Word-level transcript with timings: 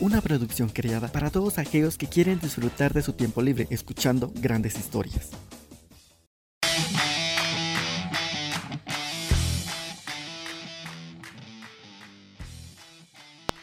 una 0.00 0.20
producción 0.20 0.68
creada 0.68 1.08
para 1.08 1.30
todos 1.30 1.58
aquellos 1.58 1.96
que 1.96 2.06
quieren 2.06 2.38
disfrutar 2.38 2.92
de 2.92 3.02
su 3.02 3.12
tiempo 3.14 3.40
libre 3.40 3.66
escuchando 3.70 4.30
grandes 4.34 4.76
historias. 4.78 5.30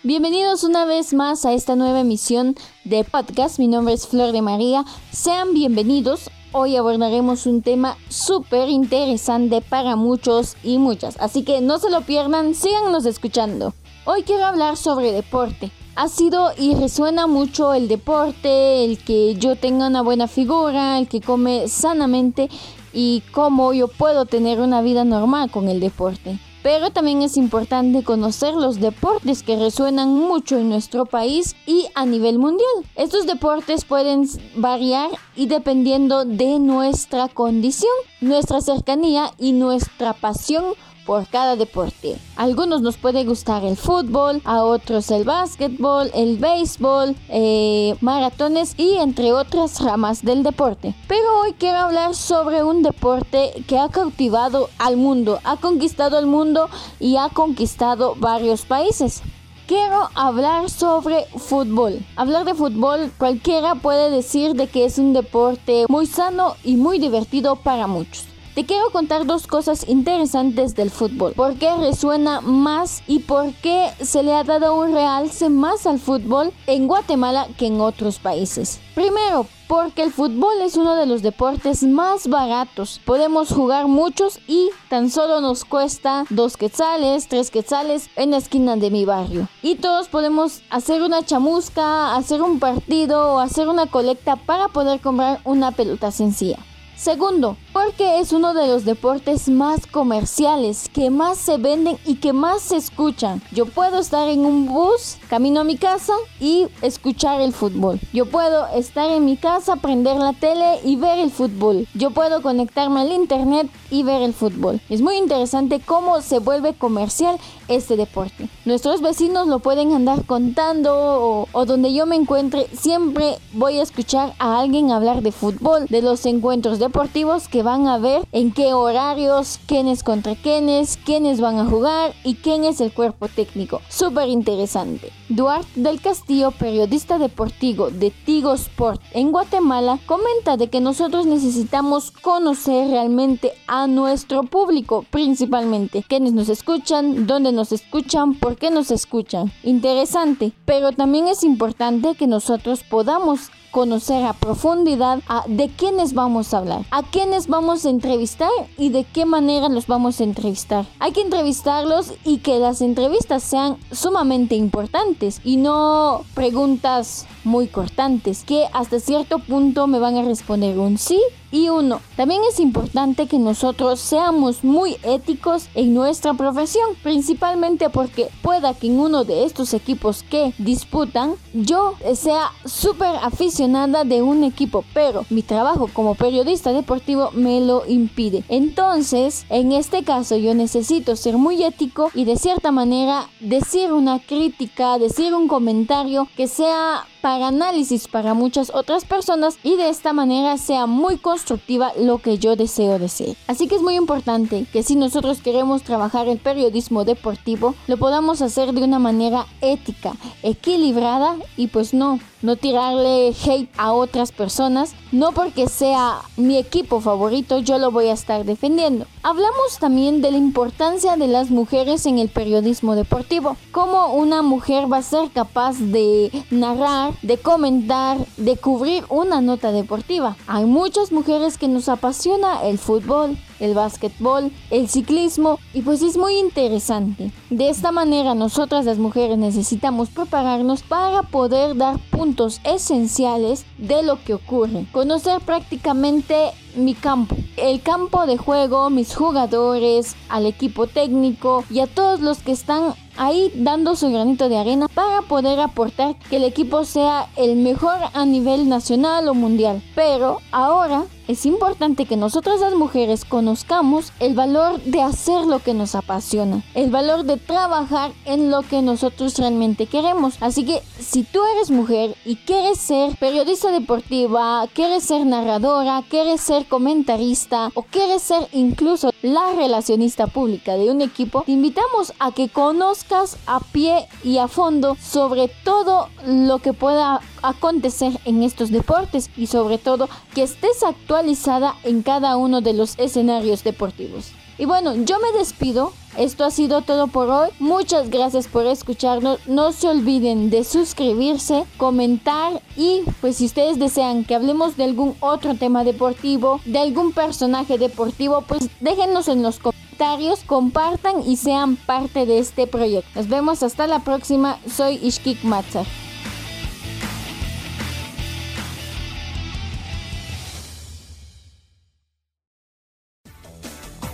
Bienvenidos 0.02 0.66
una 0.66 0.86
vez 0.86 1.14
más 1.14 1.46
a 1.46 1.54
esta 1.54 1.76
nueva 1.76 2.02
emisión 2.02 2.56
de 2.84 3.06
podcast. 3.06 3.58
Mi 3.58 3.70
nombre 3.70 3.94
es 3.94 4.08
Flor 4.08 4.34
de 4.34 4.42
María. 4.42 4.84
Sean 5.12 5.54
bienvenidos. 5.54 6.30
Hoy 6.52 6.76
abordaremos 6.76 7.46
un 7.46 7.62
tema 7.62 7.98
súper 8.10 8.70
interesante 8.70 9.62
para 9.62 9.96
muchos 9.96 10.58
y 10.62 10.78
muchas. 10.78 11.16
Así 11.20 11.44
que 11.44 11.62
no 11.62 11.80
se 11.80 11.90
lo 11.90 12.02
pierdan, 12.02 12.54
síganos 12.54 13.06
escuchando. 13.06 13.74
Hoy 14.04 14.24
quiero 14.24 14.46
hablar 14.46 14.76
sobre 14.76 15.14
deporte. 15.14 15.72
Ha 15.96 16.08
sido 16.08 16.52
y 16.58 16.74
resuena 16.74 17.28
mucho 17.28 17.76
el 17.76 17.88
deporte, 17.88 18.84
el 18.84 18.98
que 18.98 19.36
yo 19.36 19.56
tenga 19.56 19.88
una 19.88 20.02
buena 20.02 20.28
figura, 20.28 20.98
el 20.98 21.08
que 21.08 21.22
come 21.22 21.68
sanamente 21.68 22.50
y 22.94 23.22
cómo 23.32 23.74
yo 23.74 23.88
puedo 23.88 24.26
tener 24.26 24.60
una 24.60 24.82
vida 24.82 25.06
normal 25.06 25.52
con 25.52 25.70
el 25.70 25.80
deporte. 25.80 26.40
Pero 26.64 26.90
también 26.90 27.22
es 27.22 27.38
importante 27.38 28.04
conocer 28.04 28.56
los 28.56 28.80
deportes 28.80 29.44
que 29.44 29.56
resuenan 29.56 30.16
mucho 30.16 30.58
en 30.58 30.70
nuestro 30.70 31.06
país 31.06 31.56
y 31.68 31.86
a 31.94 32.08
nivel 32.08 32.40
mundial. 32.40 32.70
Estos 32.96 33.28
deportes 33.28 33.86
pueden 33.86 34.28
variar 34.56 35.12
y 35.36 35.46
dependiendo 35.46 36.26
de 36.26 36.58
nuestra 36.58 37.28
condición, 37.28 37.92
nuestra 38.20 38.62
cercanía 38.62 39.30
y 39.38 39.52
nuestra 39.52 40.14
pasión 40.14 40.64
por 41.06 41.28
cada 41.28 41.56
deporte. 41.56 42.18
Algunos 42.36 42.82
nos 42.82 42.98
puede 42.98 43.24
gustar 43.26 43.64
el 43.64 43.78
fútbol, 43.78 44.42
a 44.46 44.64
otros 44.64 45.12
el 45.12 45.24
básquetbol, 45.24 46.12
el 46.14 46.38
béisbol, 46.38 47.16
eh, 47.30 47.96
maratones 48.02 48.74
y 48.78 48.98
entre 48.98 49.34
otras 49.34 49.82
ramas 49.82 50.24
del 50.24 50.44
deporte. 50.44 50.94
Pero 51.08 51.42
hoy 51.42 51.54
quiero 51.54 51.80
hablar 51.80 52.16
sobre 52.16 52.64
un 52.64 52.84
deporte 52.84 53.64
que 53.68 53.78
ha 53.78 53.90
cautivado 53.90 54.70
al 54.78 54.98
mundo, 54.98 55.40
ha 55.44 55.58
conquistado 55.58 56.20
el 56.20 56.26
mundo 56.26 56.70
y 57.00 57.18
ha 57.18 57.30
conquistado 57.30 58.16
varios 58.18 58.66
países. 58.66 59.22
Quiero 59.66 60.10
hablar 60.14 60.70
sobre 60.70 61.26
fútbol. 61.38 62.06
Hablar 62.18 62.44
de 62.44 62.54
fútbol 62.54 63.12
cualquiera 63.18 63.76
puede 63.76 64.10
decir 64.10 64.56
de 64.56 64.68
que 64.68 64.84
es 64.84 64.98
un 64.98 65.14
deporte 65.14 65.86
muy 65.88 66.06
sano 66.06 66.56
y 66.66 66.76
muy 66.76 67.00
divertido 67.00 67.56
para 67.56 67.88
muchos. 67.88 68.33
Te 68.54 68.68
quiero 68.68 68.92
contar 68.92 69.26
dos 69.26 69.48
cosas 69.48 69.90
interesantes 69.90 70.76
del 70.76 70.92
fútbol. 70.92 71.34
¿Por 71.34 71.56
qué 71.56 71.76
resuena 71.76 72.40
más 72.40 73.02
y 73.08 73.18
por 73.18 73.52
qué 73.56 73.90
se 74.00 74.22
le 74.22 74.32
ha 74.32 74.44
dado 74.44 74.76
un 74.76 74.94
realce 74.94 75.50
más 75.50 75.88
al 75.88 75.98
fútbol 75.98 76.54
en 76.68 76.88
Guatemala 76.88 77.48
que 77.58 77.66
en 77.66 77.82
otros 77.82 78.20
países? 78.20 78.80
Primero, 78.94 79.48
porque 79.68 80.04
el 80.04 80.14
fútbol 80.14 80.62
es 80.62 80.78
uno 80.78 80.96
de 80.96 81.08
los 81.08 81.24
deportes 81.24 81.82
más 81.82 82.28
baratos. 82.28 83.02
Podemos 83.04 83.50
jugar 83.50 83.88
muchos 83.88 84.40
y 84.48 84.70
tan 84.88 85.10
solo 85.10 85.42
nos 85.42 85.66
cuesta 85.66 86.26
dos 86.30 86.56
quetzales, 86.56 87.28
tres 87.28 87.50
quetzales 87.50 88.12
en 88.16 88.30
la 88.30 88.38
esquina 88.38 88.76
de 88.76 88.92
mi 88.92 89.04
barrio. 89.04 89.48
Y 89.64 89.78
todos 89.78 90.10
podemos 90.10 90.62
hacer 90.70 91.02
una 91.02 91.26
chamusca, 91.26 92.16
hacer 92.16 92.44
un 92.44 92.60
partido 92.60 93.34
o 93.34 93.40
hacer 93.40 93.68
una 93.68 93.88
colecta 93.88 94.36
para 94.36 94.68
poder 94.68 95.00
comprar 95.00 95.40
una 95.44 95.72
pelota 95.72 96.12
sencilla. 96.12 96.60
Segundo, 96.96 97.58
porque 97.74 98.20
es 98.20 98.32
uno 98.32 98.54
de 98.54 98.68
los 98.68 98.86
deportes 98.86 99.50
más 99.50 99.88
comerciales, 99.88 100.90
que 100.94 101.10
más 101.10 101.40
se 101.40 101.58
venden 101.58 101.98
y 102.06 102.16
que 102.16 102.32
más 102.32 102.62
se 102.62 102.78
escuchan. 102.78 103.42
Yo 103.52 103.66
puedo 103.66 104.00
estar 104.00 104.30
en 104.30 104.46
un 104.46 104.68
bus, 104.68 105.18
camino 105.28 105.62
a 105.62 105.64
mi 105.64 105.76
casa 105.76 106.14
y 106.40 106.68
escuchar 106.84 107.42
el 107.42 107.52
fútbol. 107.52 108.00
Yo 108.14 108.28
puedo 108.28 108.68
estar 108.68 109.10
en 109.10 109.26
mi 109.26 109.38
casa, 109.38 109.76
prender 109.78 110.18
la 110.18 110.34
tele 110.34 110.80
y 110.84 110.96
ver 110.96 111.18
el 111.18 111.32
fútbol. 111.32 111.88
Yo 111.96 112.12
puedo 112.12 112.44
conectarme 112.44 113.02
al 113.02 113.12
internet 113.12 113.68
y 113.90 114.04
ver 114.04 114.22
el 114.22 114.34
fútbol. 114.34 114.80
Es 114.90 115.02
muy 115.02 115.16
interesante 115.16 115.82
cómo 115.84 116.22
se 116.22 116.40
vuelve 116.40 116.74
comercial 116.76 117.38
este 117.68 117.98
deporte. 117.98 118.50
Nuestros 118.66 119.02
vecinos 119.02 119.48
lo 119.48 119.60
pueden 119.60 119.94
andar 119.94 120.26
contando 120.26 120.94
o, 120.96 121.48
o 121.52 121.66
donde 121.66 121.94
yo 121.94 122.06
me 122.06 122.16
encuentre, 122.16 122.68
siempre 122.78 123.40
voy 123.54 123.80
a 123.80 123.84
escuchar 123.84 124.34
a 124.38 124.60
alguien 124.60 124.92
hablar 124.92 125.24
de 125.24 125.32
fútbol, 125.32 125.88
de 125.88 126.02
los 126.04 126.26
encuentros 126.28 126.78
deportivos 126.78 127.48
que 127.48 127.63
van 127.64 127.88
a 127.88 127.98
ver 127.98 128.28
en 128.32 128.52
qué 128.52 128.74
horarios, 128.74 129.60
quiénes 129.66 130.04
contra 130.04 130.36
quiénes, 130.36 130.98
quiénes 130.98 131.42
van 131.42 131.58
a 131.58 131.66
jugar 131.66 132.14
y 132.24 132.36
quién 132.36 132.64
es 132.64 132.82
el 132.82 132.94
cuerpo 132.94 133.28
técnico. 133.28 133.82
Súper 133.90 134.30
interesante. 134.30 135.12
Duarte 135.30 135.68
del 135.76 136.02
Castillo, 136.02 136.52
periodista 136.52 137.18
deportivo 137.18 137.90
de 137.90 138.12
Tigo 138.12 138.54
Sport 138.54 139.02
en 139.14 139.32
Guatemala, 139.32 140.00
comenta 140.06 140.58
de 140.58 140.70
que 140.70 140.82
nosotros 140.82 141.26
necesitamos 141.26 142.12
conocer 142.12 142.90
realmente 142.90 143.54
a 143.68 143.88
nuestro 143.88 144.44
público, 144.44 145.06
principalmente 145.10 146.04
quienes 146.08 146.34
nos 146.34 146.50
escuchan, 146.50 147.26
dónde 147.26 147.52
nos 147.52 147.72
escuchan, 147.72 148.36
por 148.36 148.58
qué 148.58 148.70
nos 148.70 148.92
escuchan. 148.92 149.52
Interesante, 149.64 150.52
pero 150.66 150.92
también 150.92 151.28
es 151.28 151.44
importante 151.44 152.16
que 152.16 152.28
nosotros 152.28 152.84
podamos 152.84 153.50
conocer 153.74 154.24
a 154.24 154.34
profundidad 154.34 155.20
a 155.28 155.44
de 155.48 155.68
quiénes 155.68 156.14
vamos 156.14 156.54
a 156.54 156.60
hablar, 156.60 156.86
a 156.92 157.02
quiénes 157.02 157.48
vamos 157.48 157.86
a 157.86 157.90
entrevistar 157.90 158.52
y 158.78 158.90
de 158.90 159.04
qué 159.04 159.26
manera 159.26 159.68
los 159.68 159.88
vamos 159.88 160.22
a 160.22 160.24
entrevistar. 160.24 160.86
Hay 161.00 161.12
que 161.12 161.22
entrevistarlos 161.22 162.14
y 162.24 162.38
que 162.38 162.60
las 162.60 162.82
entrevistas 162.82 163.42
sean 163.42 163.78
sumamente 163.92 164.56
importantes 164.56 165.42
y 165.44 165.58
no 165.58 166.22
preguntas 166.36 167.26
muy 167.44 167.68
cortantes 167.68 168.44
que 168.44 168.66
hasta 168.74 169.00
cierto 169.00 169.40
punto 169.40 169.88
me 169.88 170.00
van 170.00 170.18
a 170.18 170.24
responder 170.24 170.78
un 170.78 170.98
sí 170.98 171.20
y 171.54 171.70
uno. 171.70 172.02
También 172.18 172.42
es 172.50 172.60
importante 172.60 173.28
que 173.28 173.38
nosotros 173.38 174.00
seamos 174.00 174.64
muy 174.64 174.98
éticos 175.04 175.68
en 175.76 175.94
nuestra 175.94 176.34
profesión, 176.34 176.96
principalmente 177.04 177.92
porque 177.92 178.30
pueda 178.42 178.74
que 178.74 178.88
en 178.88 179.00
uno 179.00 179.24
de 179.24 179.46
estos 179.46 179.74
equipos 179.76 180.24
que 180.24 180.54
disputan 180.58 181.36
yo 181.54 181.94
sea 182.16 182.52
súper 182.66 183.16
aficionada 183.22 184.04
de 184.04 184.24
un 184.24 184.44
equipo, 184.44 184.84
pero 184.96 185.26
mi 185.30 185.44
trabajo 185.44 185.88
como 185.94 186.16
periodista 186.16 186.74
deportivo 186.74 187.30
me 187.34 187.62
lo 187.62 187.86
impide. 187.88 188.44
Entonces, 188.50 189.46
en 189.50 189.74
este 189.74 190.04
caso 190.04 190.36
yo 190.38 190.56
necesito 190.56 191.16
ser 191.16 191.38
muy 191.38 191.64
ético 191.64 192.10
y 192.16 192.26
de 192.26 192.36
cierta 192.36 192.72
manera 192.72 193.30
decir 193.40 193.94
una 193.94 194.20
crítica, 194.20 194.98
decir 194.98 195.36
un 195.36 195.48
comentario 195.48 196.28
que 196.36 196.48
sea 196.48 197.06
para 197.24 197.48
análisis 197.48 198.10
para 198.10 198.34
muchas 198.34 198.70
otras 198.76 199.06
personas 199.06 199.58
y 199.64 199.78
de 199.78 199.88
esta 199.88 200.12
manera 200.12 200.58
sea 200.58 200.88
muy 200.88 201.16
constructiva 201.16 201.94
lo 201.98 202.18
que 202.18 202.38
yo 202.38 202.58
deseo 202.58 203.00
decir. 203.00 203.38
Así 203.48 203.70
que 203.70 203.76
es 203.76 203.82
muy 203.82 203.96
importante 203.96 204.66
que 204.74 204.84
si 204.84 204.98
nosotros 204.98 205.40
queremos 205.42 205.84
trabajar 205.84 206.28
el 206.28 206.38
periodismo 206.38 207.06
deportivo, 207.06 207.76
lo 207.88 207.96
podamos 207.96 208.42
hacer 208.42 208.74
de 208.74 208.84
una 208.84 209.00
manera 209.00 209.48
ética, 209.62 210.12
equilibrada 210.42 211.38
y 211.56 211.68
pues 211.68 211.94
no, 211.94 212.20
no 212.42 212.58
tirarle 212.58 213.30
hate 213.30 213.70
a 213.78 213.94
otras 213.94 214.34
personas, 214.34 214.94
no 215.14 215.32
porque 215.32 215.70
sea 215.70 216.22
mi 216.36 216.58
equipo 216.58 217.00
favorito 217.00 217.60
yo 217.60 217.78
lo 217.78 217.92
voy 217.92 218.08
a 218.08 218.14
estar 218.14 218.44
defendiendo. 218.44 219.06
Hablamos 219.22 219.78
también 219.80 220.22
de 220.22 220.32
la 220.32 220.38
importancia 220.38 221.16
de 221.16 221.28
las 221.28 221.52
mujeres 221.52 222.06
en 222.06 222.20
el 222.20 222.30
periodismo 222.30 222.96
deportivo, 222.96 223.56
cómo 223.72 224.14
una 224.14 224.42
mujer 224.42 224.92
va 224.92 224.98
a 224.98 225.04
ser 225.04 225.30
capaz 225.32 225.78
de 225.78 226.32
narrar 226.50 227.14
de 227.22 227.38
comentar, 227.38 228.18
de 228.38 228.58
cubrir 228.58 229.06
una 229.10 229.40
nota 229.40 229.72
deportiva. 229.72 230.36
Hay 230.48 230.66
muchas 230.66 231.12
mujeres 231.12 231.58
que 231.58 231.68
nos 231.68 231.90
apasiona 231.90 232.64
el 232.64 232.80
fútbol, 232.80 233.38
el 233.60 233.74
básquetbol, 233.74 234.52
el 234.70 234.90
ciclismo 234.90 235.60
y 235.74 235.82
pues 235.82 236.02
es 236.02 236.18
muy 236.18 236.38
interesante. 236.38 237.32
De 237.50 237.70
esta 237.70 237.92
manera 237.92 238.36
nosotras 238.36 238.86
las 238.86 238.98
mujeres 238.98 239.38
necesitamos 239.38 240.10
prepararnos 240.10 240.84
para 240.84 241.24
poder 241.24 241.76
dar 241.76 242.00
puntos 242.10 242.62
esenciales 242.64 243.66
de 243.78 244.04
lo 244.04 244.24
que 244.24 244.34
ocurre. 244.34 244.86
Conocer 244.92 245.42
prácticamente 245.42 246.52
mi 246.76 246.94
campo, 246.96 247.36
el 247.58 247.82
campo 247.82 248.26
de 248.26 248.38
juego, 248.38 248.90
mis 248.90 249.16
jugadores, 249.16 250.16
al 250.30 250.46
equipo 250.46 250.88
técnico 250.88 251.64
y 251.70 251.80
a 251.80 251.88
todos 251.88 252.20
los 252.20 252.40
que 252.40 252.52
están 252.52 252.96
ahí 253.18 253.52
dando 253.56 253.96
su 253.96 254.10
granito 254.12 254.50
de 254.50 254.58
arena 254.58 254.88
para 254.88 255.22
poder 255.22 255.60
aportar 255.60 256.16
que 256.30 256.38
el 256.38 256.44
equipo 256.44 256.84
sea 256.86 257.30
el 257.36 257.58
mejor 257.58 257.98
a 258.14 258.26
nivel 258.26 258.70
nacional 258.70 259.28
o 259.28 259.34
mundial. 259.34 259.82
Pero 259.96 260.40
ahora 260.52 261.06
es 261.28 261.46
importante 261.46 262.06
que 262.06 262.18
nosotras 262.18 262.60
las 262.60 262.74
mujeres 262.76 263.26
conozcamos 263.26 264.12
el 264.20 264.34
valor 264.34 264.82
de 264.82 265.02
hacer 265.02 265.46
lo 265.46 265.60
que 265.60 265.74
nos 265.74 265.96
apasiona, 265.96 266.64
el 266.74 266.90
valor 266.90 267.24
de 267.24 267.38
trabajar 267.38 268.12
en 268.26 268.52
lo 268.52 268.62
que 268.62 268.82
nosotros 268.82 269.38
realmente 269.38 269.86
queremos. 269.86 270.36
Así 270.42 270.66
que 270.66 270.82
si 271.00 271.24
tú 271.24 271.40
eres 271.56 271.72
mujer 271.72 272.16
y 272.26 272.36
quieres 272.36 272.80
ser 272.80 273.16
periodista 273.18 273.72
deportiva, 273.72 274.68
quieres 274.74 275.04
ser 275.04 275.26
narradora, 275.26 276.04
quieres 276.10 276.42
ser 276.42 276.66
comentarista 276.66 277.70
o 277.74 277.84
quieres 277.84 278.22
ser 278.22 278.48
incluso 278.52 279.12
la 279.22 279.54
relacionista 279.54 280.28
pública 280.28 280.76
de 280.76 280.92
un 280.92 281.02
equipo, 281.02 281.44
te 281.46 281.54
invitamos 281.54 282.14
a 282.20 282.32
que 282.32 282.50
conozcas 282.50 283.38
a 283.46 283.60
pie 283.60 284.08
y 284.24 284.38
a 284.38 284.48
fondo 284.48 284.98
sobre 285.02 285.48
todo 285.64 286.10
lo 286.26 286.60
que 286.60 286.74
pueda 286.74 287.22
acontecer 287.44 288.14
en 288.26 288.42
estos 288.42 288.72
deportes 288.72 289.30
y 289.38 289.48
sobre 289.48 289.78
todo 289.78 290.10
que 290.34 290.44
estés 290.44 290.82
actualizada 290.84 291.76
en 291.84 292.02
cada 292.02 292.38
uno 292.38 292.62
de 292.62 292.74
los 292.74 292.98
escenarios 292.98 293.64
deportivos. 293.64 294.32
Y 294.58 294.66
bueno, 294.66 294.96
yo 294.96 295.18
me 295.20 295.38
despido. 295.38 295.94
Esto 296.16 296.46
ha 296.46 296.52
sido 296.52 296.82
todo 296.82 297.08
por 297.08 297.30
hoy. 297.30 297.50
Muchas 297.60 298.12
gracias 298.12 298.48
por 298.48 298.68
escucharnos. 298.68 299.40
No 299.48 299.72
se 299.72 299.88
olviden 299.88 300.52
de 300.52 300.64
suscribirse, 300.64 301.66
comentar 301.78 302.62
y 302.78 303.02
pues 303.20 303.38
si 303.38 303.46
ustedes 303.46 303.80
desean 303.80 304.24
que 304.24 304.36
hablemos 304.36 304.78
de 304.78 304.84
algún 304.84 305.16
otro 305.22 305.56
tema 305.56 305.84
deportivo, 305.84 306.62
de 306.66 306.80
algún 306.80 307.14
personaje 307.14 307.80
deportivo, 307.80 308.44
pues 308.48 308.70
déjenos 308.80 309.28
en 309.28 309.42
los 309.42 309.58
comentarios, 309.58 310.42
compartan 310.46 311.24
y 311.28 311.38
sean 311.38 311.76
parte 311.76 312.28
de 312.28 312.38
este 312.38 312.68
proyecto. 312.68 313.10
Nos 313.16 313.28
vemos 313.28 313.64
hasta 313.64 313.88
la 313.88 314.00
próxima. 314.00 314.60
Soy 314.68 315.00
Ishkik 315.02 315.44
Matzar. 315.44 315.88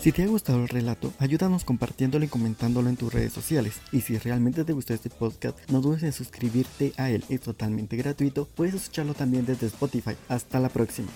Si 0.01 0.13
te 0.13 0.23
ha 0.23 0.27
gustado 0.27 0.61
el 0.61 0.69
relato, 0.69 1.11
ayúdanos 1.19 1.65
compartiéndolo 1.65 2.23
y 2.23 2.29
comentándolo 2.29 2.87
en 2.87 2.95
tus 2.95 3.13
redes 3.13 3.33
sociales. 3.33 3.81
Y 3.91 3.99
si 3.99 4.17
realmente 4.17 4.63
te 4.63 4.71
gustó 4.71 4.93
este 4.93 5.09
podcast, 5.09 5.57
no 5.69 5.81
dudes 5.81 6.03
en 6.03 6.13
suscribirte 6.13 6.93
a 6.95 7.09
él, 7.09 7.25
es 7.27 7.41
totalmente 7.41 7.97
gratuito. 7.97 8.47
Puedes 8.55 8.75
escucharlo 8.75 9.13
también 9.13 9.45
desde 9.45 9.67
Spotify. 9.67 10.15
Hasta 10.29 10.61
la 10.61 10.69
próxima. 10.69 11.09